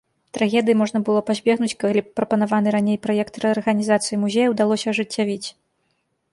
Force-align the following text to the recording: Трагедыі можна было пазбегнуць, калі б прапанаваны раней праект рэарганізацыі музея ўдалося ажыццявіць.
Трагедыі 0.35 0.77
можна 0.79 1.01
было 1.09 1.21
пазбегнуць, 1.27 1.75
калі 1.83 2.03
б 2.07 2.15
прапанаваны 2.21 2.67
раней 2.77 2.97
праект 3.05 3.33
рэарганізацыі 3.45 4.21
музея 4.25 4.47
ўдалося 4.57 4.85
ажыццявіць. 4.97 5.47